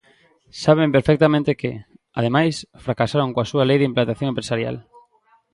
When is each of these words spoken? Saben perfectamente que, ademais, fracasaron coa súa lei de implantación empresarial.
Saben 0.63 0.89
perfectamente 0.95 1.57
que, 1.61 1.71
ademais, 2.19 2.55
fracasaron 2.85 3.31
coa 3.33 3.49
súa 3.51 3.67
lei 3.69 3.77
de 3.79 3.89
implantación 3.91 4.27
empresarial. 4.29 4.77